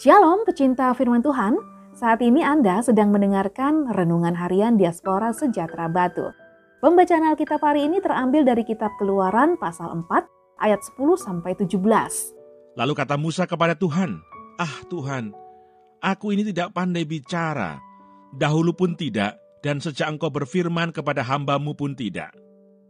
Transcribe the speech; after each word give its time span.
Shalom 0.00 0.48
pecinta 0.48 0.96
firman 0.96 1.20
Tuhan, 1.20 1.60
saat 1.92 2.24
ini 2.24 2.40
Anda 2.40 2.80
sedang 2.80 3.12
mendengarkan 3.12 3.84
Renungan 3.92 4.32
Harian 4.32 4.80
Diaspora 4.80 5.28
Sejahtera 5.36 5.92
Batu. 5.92 6.24
Pembacaan 6.80 7.28
Alkitab 7.28 7.60
hari 7.60 7.84
ini 7.84 8.00
terambil 8.00 8.48
dari 8.48 8.64
kitab 8.64 8.96
Keluaran 8.96 9.60
pasal 9.60 9.92
4 9.92 10.08
ayat 10.56 10.80
10 10.96 11.20
sampai 11.20 11.52
17. 11.52 11.76
Lalu 12.80 12.92
kata 12.96 13.20
Musa 13.20 13.44
kepada 13.44 13.76
Tuhan, 13.76 14.24
"Ah 14.56 14.80
Tuhan, 14.88 15.36
aku 16.00 16.32
ini 16.32 16.48
tidak 16.48 16.72
pandai 16.72 17.04
bicara, 17.04 17.76
dahulu 18.32 18.72
pun 18.72 18.96
tidak, 18.96 19.36
dan 19.60 19.84
sejak 19.84 20.08
engkau 20.08 20.32
berfirman 20.32 20.96
kepada 20.96 21.20
hambamu 21.20 21.76
pun 21.76 21.92
tidak. 21.92 22.32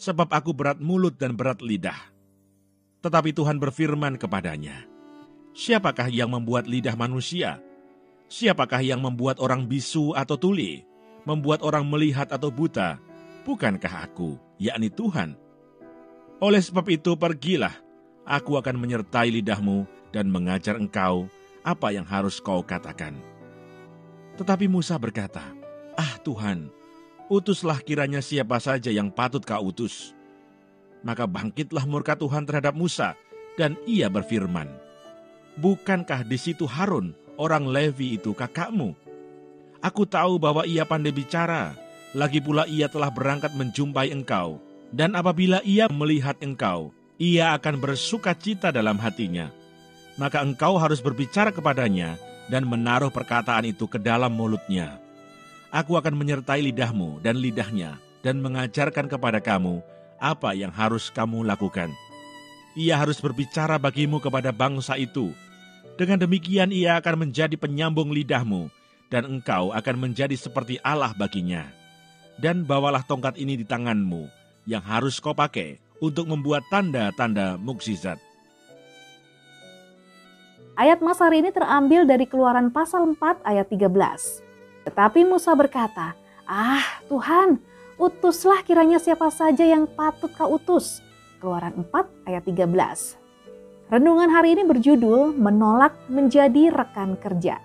Sebab 0.00 0.32
aku 0.32 0.56
berat 0.56 0.80
mulut 0.80 1.20
dan 1.20 1.36
berat 1.36 1.60
lidah." 1.60 2.00
Tetapi 3.04 3.36
Tuhan 3.36 3.60
berfirman 3.60 4.16
kepadanya, 4.16 4.93
Siapakah 5.54 6.10
yang 6.10 6.34
membuat 6.34 6.66
lidah 6.66 6.98
manusia? 6.98 7.62
Siapakah 8.26 8.82
yang 8.82 8.98
membuat 8.98 9.38
orang 9.38 9.70
bisu 9.70 10.10
atau 10.12 10.34
tuli? 10.34 10.82
Membuat 11.22 11.62
orang 11.62 11.86
melihat 11.86 12.28
atau 12.34 12.50
buta? 12.50 12.98
Bukankah 13.46 14.10
aku, 14.10 14.36
yakni 14.58 14.90
Tuhan? 14.90 15.38
Oleh 16.42 16.58
sebab 16.58 16.84
itu 16.90 17.14
pergilah, 17.14 17.72
aku 18.26 18.58
akan 18.58 18.76
menyertai 18.76 19.30
lidahmu 19.30 19.86
dan 20.10 20.26
mengajar 20.28 20.74
engkau 20.76 21.30
apa 21.62 21.94
yang 21.94 22.04
harus 22.04 22.42
kau 22.42 22.60
katakan. 22.60 23.16
Tetapi 24.34 24.66
Musa 24.66 24.98
berkata, 24.98 25.54
Ah 25.94 26.18
Tuhan, 26.20 26.68
utuslah 27.30 27.78
kiranya 27.78 28.18
siapa 28.18 28.58
saja 28.58 28.90
yang 28.90 29.08
patut 29.08 29.46
kau 29.46 29.70
utus 29.70 30.12
maka 31.04 31.28
bangkitlah 31.28 31.84
murka 31.84 32.16
Tuhan 32.16 32.48
terhadap 32.48 32.72
Musa, 32.72 33.12
dan 33.60 33.76
ia 33.84 34.08
berfirman, 34.08 34.66
Bukankah 35.54 36.26
di 36.26 36.34
situ 36.34 36.66
Harun, 36.66 37.14
orang 37.38 37.70
Levi 37.70 38.18
itu 38.18 38.34
kakakmu? 38.34 38.98
Aku 39.78 40.02
tahu 40.02 40.40
bahwa 40.40 40.66
ia 40.66 40.82
pandai 40.82 41.14
bicara, 41.14 41.78
lagi 42.10 42.42
pula 42.42 42.66
ia 42.66 42.90
telah 42.90 43.12
berangkat 43.12 43.54
menjumpai 43.54 44.10
engkau, 44.10 44.58
dan 44.90 45.14
apabila 45.14 45.62
ia 45.62 45.86
melihat 45.86 46.34
engkau, 46.42 46.90
ia 47.22 47.54
akan 47.54 47.78
bersuka 47.78 48.34
cita 48.34 48.74
dalam 48.74 48.98
hatinya. 48.98 49.54
Maka 50.18 50.42
engkau 50.42 50.74
harus 50.78 50.98
berbicara 50.98 51.54
kepadanya 51.54 52.18
dan 52.50 52.66
menaruh 52.66 53.10
perkataan 53.10 53.66
itu 53.66 53.86
ke 53.86 53.98
dalam 53.98 54.34
mulutnya. 54.34 54.98
Aku 55.70 55.94
akan 55.98 56.14
menyertai 56.18 56.62
lidahmu 56.70 57.22
dan 57.22 57.38
lidahnya, 57.38 57.98
dan 58.26 58.42
mengajarkan 58.42 59.06
kepada 59.06 59.38
kamu 59.38 59.84
apa 60.18 60.54
yang 60.56 60.72
harus 60.72 61.10
kamu 61.10 61.46
lakukan. 61.46 61.92
Ia 62.74 62.98
harus 62.98 63.22
berbicara 63.22 63.78
bagimu 63.78 64.18
kepada 64.18 64.50
bangsa 64.50 64.98
itu. 64.98 65.30
Dengan 65.94 66.18
demikian 66.18 66.74
ia 66.74 66.98
akan 66.98 67.26
menjadi 67.26 67.54
penyambung 67.54 68.10
lidahmu, 68.10 68.66
dan 69.14 69.30
engkau 69.30 69.70
akan 69.70 69.96
menjadi 70.10 70.34
seperti 70.34 70.82
Allah 70.82 71.14
baginya. 71.14 71.70
Dan 72.34 72.66
bawalah 72.66 73.06
tongkat 73.06 73.38
ini 73.38 73.54
di 73.54 73.62
tanganmu, 73.62 74.26
yang 74.66 74.82
harus 74.82 75.22
kau 75.22 75.30
pakai 75.30 75.78
untuk 76.02 76.26
membuat 76.26 76.66
tanda-tanda 76.66 77.54
mukjizat. 77.54 78.18
Ayat 80.74 80.98
Mas 80.98 81.22
hari 81.22 81.46
ini 81.46 81.54
terambil 81.54 82.02
dari 82.02 82.26
keluaran 82.26 82.74
pasal 82.74 83.06
4 83.14 83.46
ayat 83.46 83.70
13. 83.70 84.42
Tetapi 84.90 85.22
Musa 85.22 85.54
berkata, 85.54 86.18
Ah 86.42 86.82
Tuhan, 87.06 87.62
utuslah 87.94 88.66
kiranya 88.66 88.98
siapa 88.98 89.30
saja 89.30 89.62
yang 89.62 89.86
patut 89.86 90.34
kau 90.34 90.58
utus. 90.58 91.03
Keluaran 91.44 91.84
4 91.92 92.24
ayat 92.24 92.40
13. 92.48 93.20
Renungan 93.92 94.32
hari 94.32 94.56
ini 94.56 94.64
berjudul 94.64 95.36
Menolak 95.36 95.92
Menjadi 96.08 96.72
Rekan 96.72 97.20
Kerja. 97.20 97.60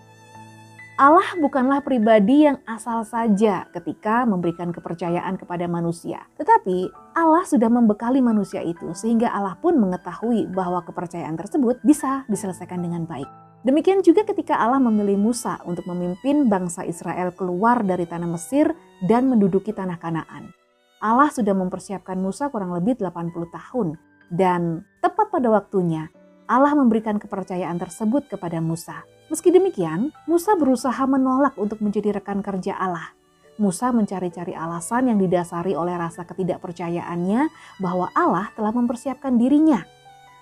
Allah 0.99 1.23
bukanlah 1.39 1.79
pribadi 1.79 2.43
yang 2.43 2.59
asal 2.67 3.07
saja 3.07 3.71
ketika 3.71 4.27
memberikan 4.27 4.75
kepercayaan 4.75 5.39
kepada 5.39 5.63
manusia. 5.71 6.27
Tetapi 6.35 6.91
Allah 7.15 7.47
sudah 7.47 7.71
membekali 7.71 8.19
manusia 8.19 8.59
itu 8.59 8.91
sehingga 8.91 9.31
Allah 9.31 9.55
pun 9.55 9.79
mengetahui 9.79 10.51
bahwa 10.51 10.83
kepercayaan 10.83 11.39
tersebut 11.39 11.79
bisa 11.79 12.27
diselesaikan 12.27 12.83
dengan 12.83 13.07
baik. 13.07 13.31
Demikian 13.63 14.03
juga 14.03 14.27
ketika 14.27 14.59
Allah 14.59 14.83
memilih 14.83 15.15
Musa 15.15 15.55
untuk 15.63 15.87
memimpin 15.87 16.51
bangsa 16.51 16.83
Israel 16.83 17.31
keluar 17.31 17.79
dari 17.79 18.03
tanah 18.03 18.27
Mesir 18.27 18.75
dan 19.07 19.31
menduduki 19.31 19.71
tanah 19.71 19.95
Kanaan. 20.03 20.58
Allah 20.99 21.31
sudah 21.31 21.55
mempersiapkan 21.55 22.19
Musa 22.19 22.51
kurang 22.51 22.75
lebih 22.75 22.99
80 22.99 23.31
tahun 23.55 23.95
dan 24.29 24.83
tepat 24.99 25.31
pada 25.31 25.47
waktunya 25.47 26.11
Allah 26.49 26.75
memberikan 26.75 27.15
kepercayaan 27.15 27.79
tersebut 27.79 28.27
kepada 28.27 28.59
Musa. 28.59 29.07
Meski 29.31 29.53
demikian, 29.53 30.11
Musa 30.25 30.57
berusaha 30.59 30.99
menolak 31.07 31.55
untuk 31.55 31.79
menjadi 31.79 32.19
rekan 32.19 32.41
kerja 32.41 32.75
Allah. 32.75 33.13
Musa 33.61 33.93
mencari-cari 33.95 34.55
alasan 34.55 35.13
yang 35.13 35.19
didasari 35.21 35.77
oleh 35.77 35.93
rasa 35.95 36.25
ketidakpercayaannya 36.25 37.47
bahwa 37.79 38.09
Allah 38.15 38.49
telah 38.55 38.71
mempersiapkan 38.71 39.35
dirinya 39.35 39.83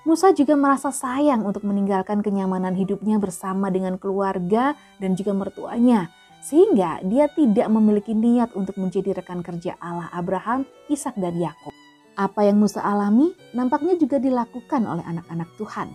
Musa 0.07 0.31
juga 0.31 0.55
merasa 0.55 0.87
sayang 0.87 1.43
untuk 1.43 1.67
meninggalkan 1.67 2.23
kenyamanan 2.23 2.71
hidupnya 2.79 3.19
bersama 3.19 3.67
dengan 3.67 3.99
keluarga 3.99 4.71
dan 5.03 5.19
juga 5.19 5.35
mertuanya, 5.35 6.07
sehingga 6.47 7.03
dia 7.03 7.27
tidak 7.27 7.67
memiliki 7.67 8.15
niat 8.15 8.55
untuk 8.55 8.79
menjadi 8.79 9.19
rekan 9.19 9.43
kerja 9.43 9.75
Allah 9.83 10.07
Abraham, 10.15 10.63
Ishak 10.87 11.19
dan 11.19 11.35
Yakub. 11.35 11.75
Apa 12.15 12.47
yang 12.47 12.63
Musa 12.63 12.79
alami 12.79 13.35
nampaknya 13.51 13.99
juga 13.99 14.15
dilakukan 14.17 14.87
oleh 14.87 15.03
anak-anak 15.03 15.51
Tuhan. 15.59 15.91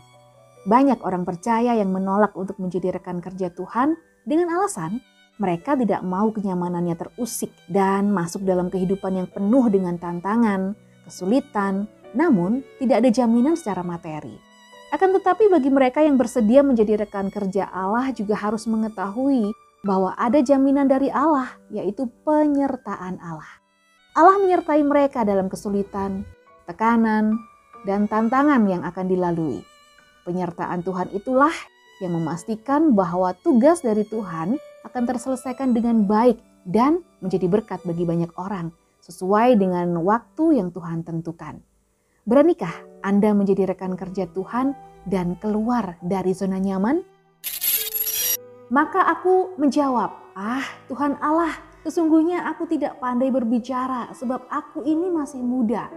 Banyak 0.68 1.00
orang 1.02 1.24
percaya 1.24 1.72
yang 1.74 1.88
menolak 1.90 2.36
untuk 2.36 2.60
menjadi 2.60 3.00
rekan 3.00 3.24
kerja 3.24 3.48
Tuhan 3.50 3.96
dengan 4.28 4.52
alasan 4.60 5.00
mereka 5.40 5.74
tidak 5.74 6.04
mau 6.04 6.28
kenyamanannya 6.28 6.94
terusik 6.94 7.50
dan 7.66 8.12
masuk 8.12 8.44
dalam 8.44 8.68
kehidupan 8.68 9.24
yang 9.24 9.28
penuh 9.32 9.66
dengan 9.72 9.96
tantangan, 9.96 10.76
kesulitan, 11.08 11.90
namun, 12.12 12.60
tidak 12.76 13.02
ada 13.02 13.10
jaminan 13.10 13.56
secara 13.56 13.80
materi. 13.80 14.36
Akan 14.92 15.16
tetapi 15.16 15.48
bagi 15.48 15.72
mereka 15.72 16.04
yang 16.04 16.20
bersedia 16.20 16.60
menjadi 16.60 17.00
rekan 17.00 17.32
kerja 17.32 17.64
Allah 17.72 18.12
juga 18.12 18.36
harus 18.36 18.68
mengetahui 18.68 19.50
bahwa 19.82 20.14
ada 20.14 20.38
jaminan 20.38 20.86
dari 20.86 21.10
Allah, 21.10 21.58
yaitu 21.74 22.06
penyertaan 22.22 23.18
Allah. 23.18 23.60
Allah 24.14 24.38
menyertai 24.38 24.78
mereka 24.86 25.26
dalam 25.26 25.50
kesulitan, 25.50 26.22
tekanan, 26.70 27.34
dan 27.82 28.06
tantangan 28.06 28.62
yang 28.70 28.86
akan 28.86 29.10
dilalui. 29.10 29.66
Penyertaan 30.22 30.86
Tuhan 30.86 31.10
itulah 31.10 31.52
yang 31.98 32.14
memastikan 32.14 32.94
bahwa 32.94 33.34
tugas 33.42 33.82
dari 33.82 34.06
Tuhan 34.06 34.54
akan 34.86 35.02
terselesaikan 35.02 35.74
dengan 35.74 36.06
baik 36.06 36.38
dan 36.62 37.02
menjadi 37.18 37.50
berkat 37.50 37.82
bagi 37.82 38.06
banyak 38.06 38.30
orang 38.38 38.70
sesuai 39.02 39.58
dengan 39.58 39.98
waktu 39.98 40.62
yang 40.62 40.70
Tuhan 40.70 41.02
tentukan. 41.02 41.58
Beranikah 42.22 43.02
Anda 43.02 43.34
menjadi 43.34 43.74
rekan 43.74 43.98
kerja 43.98 44.30
Tuhan 44.30 44.78
dan 45.10 45.34
keluar 45.42 45.98
dari 46.06 46.30
zona 46.30 46.62
nyaman? 46.62 47.02
Maka 48.72 49.04
aku 49.04 49.52
menjawab, 49.60 50.32
"Ah, 50.32 50.64
Tuhan 50.88 51.20
Allah, 51.20 51.52
sesungguhnya 51.84 52.48
aku 52.48 52.64
tidak 52.64 52.96
pandai 53.04 53.28
berbicara 53.28 54.08
sebab 54.16 54.48
aku 54.48 54.80
ini 54.88 55.12
masih 55.12 55.44
muda." 55.44 55.92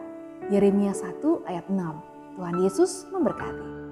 Yeremia 0.51 0.91
1 0.91 1.39
ayat 1.47 1.71
6. 1.71 2.03
Tuhan 2.35 2.59
Yesus 2.59 3.07
memberkati. 3.15 3.84